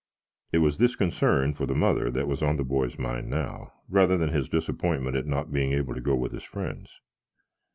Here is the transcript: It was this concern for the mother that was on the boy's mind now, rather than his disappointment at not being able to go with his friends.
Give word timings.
It 0.51 0.57
was 0.57 0.79
this 0.79 0.95
concern 0.95 1.53
for 1.53 1.67
the 1.67 1.75
mother 1.75 2.09
that 2.09 2.27
was 2.27 2.41
on 2.41 2.57
the 2.57 2.63
boy's 2.63 2.97
mind 2.97 3.29
now, 3.29 3.71
rather 3.87 4.17
than 4.17 4.29
his 4.29 4.49
disappointment 4.49 5.15
at 5.15 5.27
not 5.27 5.53
being 5.53 5.73
able 5.73 5.93
to 5.93 6.01
go 6.01 6.15
with 6.15 6.31
his 6.31 6.41
friends. 6.43 6.99